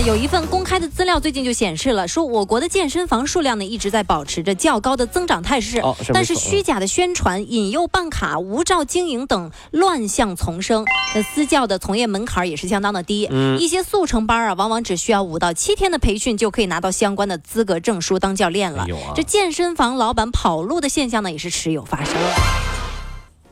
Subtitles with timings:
[0.00, 10.84] 那有一份公开的资料，最近就显示了，说我国的健身房数量呢一直在保持着较高的增长态势，哦是但是虚假的宣传、引诱办卡、无照经营等乱象丛生。
[11.16, 18.84] 那私教的从业门槛也是相当的低，嗯一些速成班啊，往往只需要五到七天的培训就可以拿到相关的资格证书当教练了。
[18.88, 22.14] 哎啊这健身房老板跑路的现象呢，也是时有发生。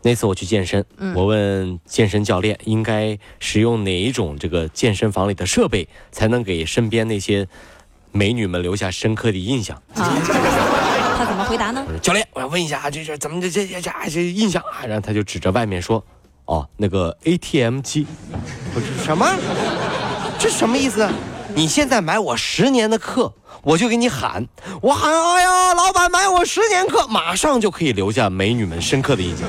[0.06, 7.48] 那次我去健身，嗯我问健身教练应该使用哪一种这个健身房里的设备，才能给身边那些
[8.12, 9.76] 美女们留下深刻的印象。
[9.96, 10.14] 啊，
[11.18, 14.86] 他怎么回答呢教练，我要问一下啊，这是怎么这这这这这印象啊？
[14.86, 16.04] 然后他就指着外面说
[16.46, 18.06] ：“哦，那个 ATM 机。”
[18.72, 19.26] 不是什么？
[20.38, 21.10] 这什么意思？
[21.56, 24.46] 你现在买我十年的课，我就给你喊，
[24.82, 29.48] 我喊哎呀，老板买我十年课，马上就可以留下美女们深刻的印象。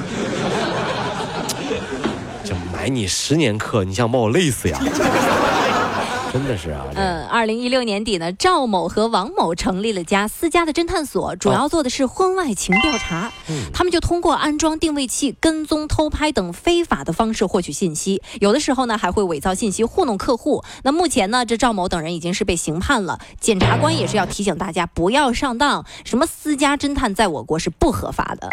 [2.87, 4.79] 这买你十年课，你想把我累死呀？
[6.31, 13.29] 真的是啊，嗯，二零一六年底呢，赵某和王某成立了家私家的侦探所，主要做的是婚外情调查。
[13.73, 20.63] 他们就通过安装定位器、跟踪、偷拍等非法的方式获取信息，有的时候呢还会伪造信息糊弄客户。
[20.83, 23.19] 那目前呢，这赵某等人已经是被刑判了。
[23.41, 28.49] 检察官也是要提醒大家不要上当，什么私家侦探在我国是不合法的。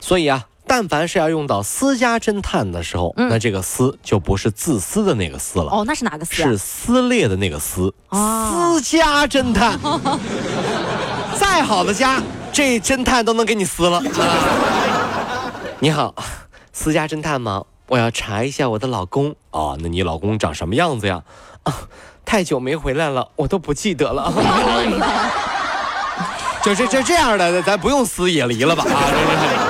[0.00, 6.58] 所以啊，但凡是要用到私家侦探的时候，那这个“私”就不是自私的那个“私”了，哦，那是哪个私啊是？
[6.58, 7.92] 撕裂的那个“撕”。
[8.10, 9.78] 哦私家侦探，
[11.38, 12.20] 再好的家，
[12.52, 14.02] 这侦探都能给你撕了。
[15.78, 16.14] 你好，
[16.72, 17.62] 私家侦探吗？
[17.88, 19.34] 我要查一下我的老公。
[19.52, 21.22] 哦，那你老公长什么样子呀？
[21.62, 21.72] 啊，
[22.26, 24.32] 太久没回来了，我都不记得了。
[26.62, 28.84] 就这这这样的，咱不用撕也离了吧？
[28.84, 29.65] 啊。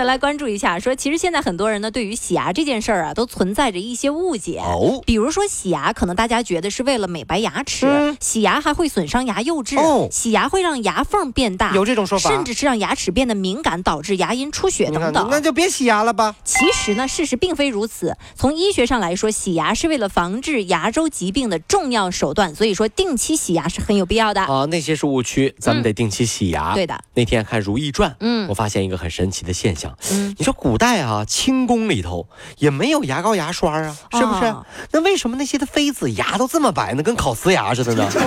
[0.00, 4.56] 再来关注一下，说其实现在很多人呢，对于洗牙这件事儿啊，都存在着一些误解。
[4.64, 15.28] 哦比如说洗牙，可能大家觉得是为了美白牙齿，嗯洗牙还会损伤牙釉质，哦洗牙会让牙缝变大，有这种说法甚至是让牙齿变得敏感，导致牙龈出血等等。
[15.30, 16.34] 那就别洗牙了吧。
[16.44, 18.16] 其实呢，事实并非如此。
[18.34, 24.40] 从医学上来说，洗牙是为了防治牙周疾病的重要手段，所以说定期洗牙是很有必要的。
[24.40, 26.72] 啊，那些是误区，咱们得定期洗牙。
[26.72, 26.98] 对的。
[27.12, 29.89] 那天看《如懿传》，嗯我发现一个很神奇的现象。
[30.12, 32.26] 嗯你说古代啊，清宫里头
[32.58, 34.46] 也没有牙膏牙刷啊，是不是？
[34.46, 37.02] 哦那为什么那些的妃子牙都这么白呢？
[37.02, 38.08] 跟烤瓷牙似的呢？
[38.12, 38.26] 就是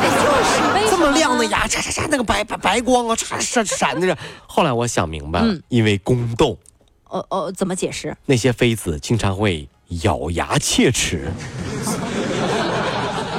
[0.89, 4.17] 这么亮的牙，嚓嚓嚓，那个白白白光啊，嚓闪闪的着。
[4.47, 6.57] 后来我想明白了，嗯因为宫斗，
[7.09, 8.15] 哦哦，怎么解释？
[8.25, 9.67] 那些妃子经常会
[10.03, 11.31] 咬牙切齿。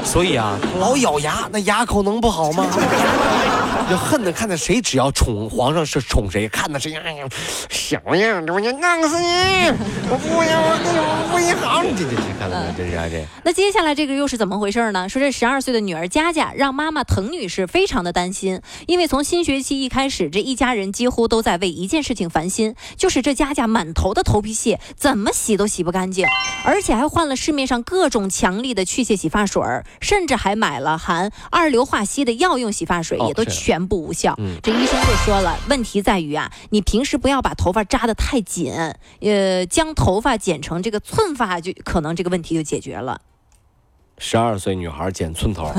[0.05, 2.67] 所以啊，老咬牙，那牙口能不好吗？
[3.91, 7.27] 就恨的看着谁，只要宠皇上是宠谁，看着谁，哎呀，
[7.69, 9.27] 小样，我就弄死你！
[10.09, 11.85] 我不要，我不一行。
[11.95, 12.73] 这这这，看到没？
[12.79, 15.07] 真是啊，这那接下来这个又是怎么回事呢？
[15.07, 26.27] 说这十二岁的女儿佳佳让妈妈滕女士非常的担心，因为从新学期一开始，这一家人几乎都在为一件事情烦心，就是这佳佳满头的头皮屑，怎么洗都洗不干净，
[26.65, 34.35] 而且还换了市面上各种强力的去屑洗发水儿，甚至还买了含二硫化硒的药用洗发水，哦也都全部无效。
[34.39, 38.73] 嗯这医生就说了，问题在于啊，你平时不要把头发扎得太紧，
[39.21, 43.21] 呃，将头发剪成这个寸发，就可能这个问题就解决了。
[44.17, 45.65] 十二岁女孩剪寸头，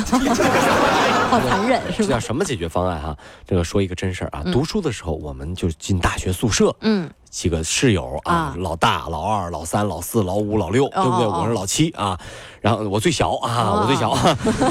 [1.30, 1.96] 好残忍是吧？
[2.00, 3.18] 这叫什么解决方案哈？
[3.48, 11.26] 这个说一个真事儿啊，读书的时候我们就进大学宿舍，嗯，几个室友啊，啊老大、老二、老三、老四、老五、老六，对不对？
[11.26, 12.18] 哦哦我是老七啊，
[12.62, 14.16] 然后我最小啊，哦我最小，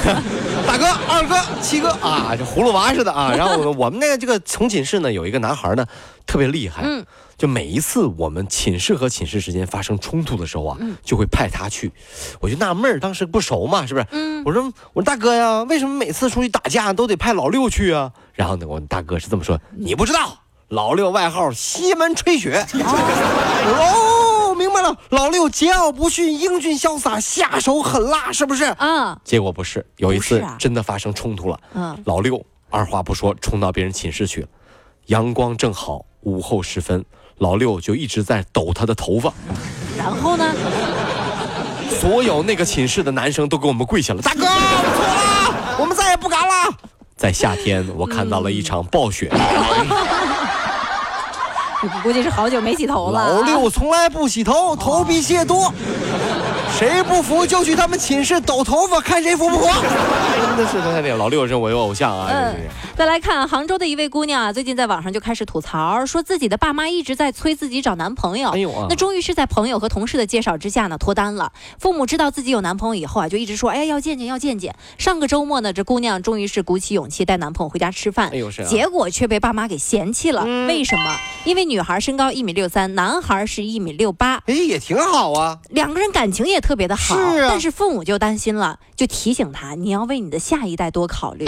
[0.67, 3.35] 大哥、二哥、七哥啊，这葫芦娃似的啊。
[3.37, 5.85] 然后我我们那个这个从寝室呢，有一个男孩呢，
[6.27, 7.05] 特别厉害，嗯
[7.37, 11.93] 就每一次我们寝室和寝室之间发生冲突的时候啊，嗯就会派他去。
[12.41, 14.07] 我就纳闷儿，当时不熟嘛，是不是？
[14.13, 18.11] 嗯我说我说大哥呀，为什么每次出去打架都得派老六去啊？
[18.33, 20.39] 然后呢，我大哥是这么说，你不知道，
[20.69, 22.67] 老六外号西门吹雪。
[22.75, 28.65] 哦，明白了，老六桀骜不驯，英俊潇洒，下手狠辣，是不是？
[28.65, 31.59] 啊，结果不是，有一次真的发生冲突了。
[31.75, 34.49] 嗯老六二话不说冲到别人寝室去了，
[35.07, 37.05] 阳光正好，午后时分，
[37.39, 39.33] 老六就一直在抖他的头发，
[39.97, 40.45] 然后呢？
[42.01, 44.49] 所有那个寝室的男生都给我们跪下了，大哥，我
[44.97, 46.75] 错了，我们再也不敢了。
[47.17, 49.31] 在夏天，我看到了一场暴雪。
[52.03, 53.35] 估计是好久没洗头了。
[53.35, 55.73] 老六从来不洗头，头皮屑多。
[56.77, 59.67] 谁不服就去他们寝室抖头发，看谁服不服。
[59.67, 62.29] 真的是老六是我有偶像啊。
[62.33, 62.57] 嗯，
[62.97, 68.51] 再来看杭州的一位姑娘啊，最近在网上就开始吐槽，说自己的爸妈一直在催自己找男朋友。
[68.51, 68.87] 哎呦啊！
[68.91, 71.53] 那终于是在朋友和同事的介绍之下呢脱单了。
[71.79, 74.75] 父母知道自己有男朋友以后啊，就一直说，哎呀要见见要见见。
[74.99, 78.31] 上个周末呢，这姑娘终于是鼓起勇气带男朋友回家吃饭。
[78.33, 78.65] 哎呦是。
[78.65, 80.43] 结果却被爸妈给嫌弃了。
[80.67, 81.17] 为什么？
[81.45, 84.43] 因为女孩身高一米六三，男孩是一米六八。
[84.47, 85.59] 哎，也挺好啊。
[85.71, 86.64] 两个人感情也。
[86.65, 87.15] 特别的好，
[87.47, 91.45] 但是父母就担心了，就提醒他，你要为你的下一代多考虑。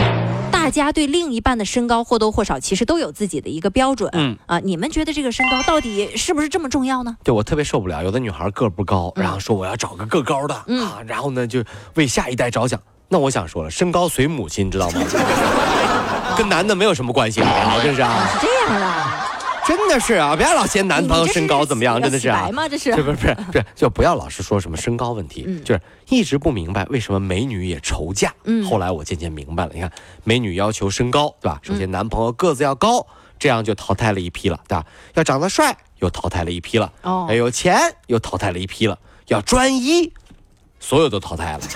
[0.52, 4.10] 大家对另一半的身高或多或少其实都有自己的一个标准。
[4.12, 7.16] 嗯啊，你们觉得这个身高到底是不是这么重要呢？
[7.24, 11.64] 对我特别受不了，有的女孩个不高，然后说我要找个个高的啊，然后呢就
[11.94, 12.78] 为下一代着想。
[13.08, 15.00] 那我想说了，身高随母亲，知道吗？
[16.36, 19.25] 跟男的没有什么关系啊，这是啊，是这样的。
[19.66, 22.48] 真的是啊，不要老嫌男朋友身高怎么样，真的是啊。
[22.52, 22.68] 吗？
[22.68, 22.92] 这是？
[22.92, 28.32] 不是不是不是，就不要老是说什么身高问题，就是一直不明白为什么美女也愁嫁。
[28.44, 28.64] 嗯。
[28.64, 29.90] 后来我渐渐明白了，你看，
[30.22, 31.58] 美女要求身高，对吧？
[31.62, 33.04] 首先男朋友个子要高，
[33.38, 34.84] 这样就淘汰了一批了，对吧？
[35.14, 36.92] 要长得帅，又淘汰了一批了。
[37.02, 37.26] 哦。
[37.28, 37.76] 要有钱，
[38.06, 38.96] 又淘汰了一批了。
[39.26, 40.12] 要专一，
[40.87, 41.61] 所有都淘汰了。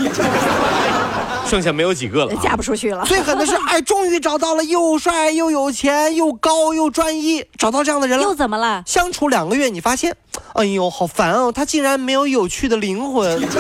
[1.45, 3.05] 剩下没有几个了，嫁不出去了。
[3.07, 8.23] 最狠的是，哎，终于找到了又帅又有钱又高又专一，找到这样的人了。
[8.23, 8.85] 又怎么了？
[8.87, 10.15] 相处两个月，你发现，
[10.53, 13.43] 哎呦，好烦哦，他竟然没有有趣的灵魂。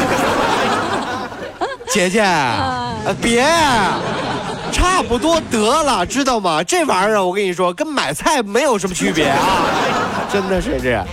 [1.92, 2.24] 姐姐，
[3.20, 3.44] 别，
[4.70, 6.62] 差不多得了，知道吗？
[6.62, 9.36] 这玩意儿我跟你说，跟买菜没有什么区别啊，
[10.32, 11.04] 真的是这样。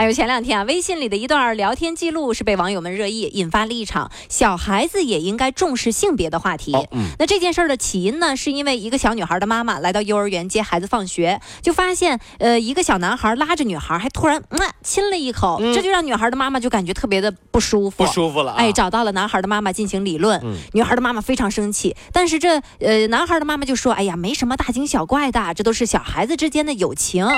[0.00, 6.72] 还有前两天啊，微信里的一段聊天记录是被网友们热议，引发了一场小孩子也应该重视性别的话题。
[6.92, 18.52] 嗯，那这件事儿的起因呢，是因为一个小女孩的妈妈来到幼儿园接孩子放学，就发现呃一个小男孩拉着女孩，还突然嗯亲了一口，这就让女孩的妈妈就感觉特别的不舒服，不舒服了。
[18.52, 20.42] 哎，找到了男孩的妈妈进行理论，
[20.72, 27.28] 女孩的妈妈非常生气，但是这呃男孩的妈妈就说，哎呀，没什么大惊小怪的，这都是小孩子之间的友情。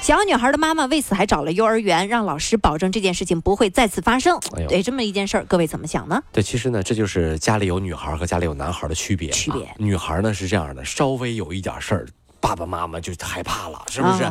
[0.00, 4.38] 小女孩的妈妈为此还找了幼儿园，让老师保证这件事情不会再次发生。
[4.68, 6.22] 对这么一件事儿，各位怎么想呢？
[6.32, 9.30] 对，其实呢，这就是家里有女孩和家里有男孩的区别。
[9.30, 12.06] 区别，女孩呢是这样的，稍微有一点事儿，
[12.40, 14.24] 爸爸妈妈就害怕了，是不是？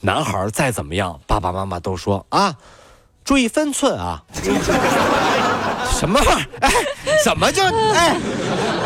[0.00, 2.54] 男孩再怎么样，爸爸妈妈都说啊，
[3.24, 4.22] 注意分寸啊。
[5.92, 6.20] 什么？
[6.60, 6.70] 哎，
[7.24, 8.16] 怎么就哎，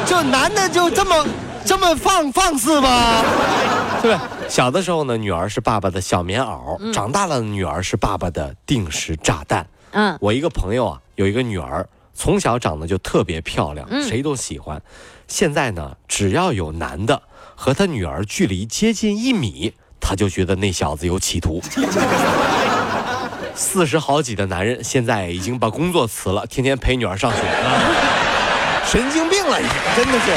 [0.07, 1.27] 就男的就这么
[1.67, 3.23] 这么放放肆吗？
[4.01, 4.49] 对不对？
[4.49, 9.67] 小的时候呢，女儿是爸爸的小棉袄；长大了，女儿是爸爸的定时炸弹。
[9.91, 14.81] 嗯，我一个朋友啊，有一个女儿，从小长得就特别漂亮，谁都喜欢。
[15.27, 17.21] 现在呢，只要有男的
[17.57, 21.61] 和他女儿距离接近一米，他就觉得那小子有企图。
[23.57, 27.39] 四十好几的男人现在已经把工作辞了，天天陪女儿上学。
[28.87, 29.59] 神经病了，
[29.97, 30.31] 真的是，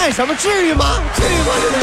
[0.00, 1.02] 干什么至于吗？
[1.16, 1.77] 至于吗？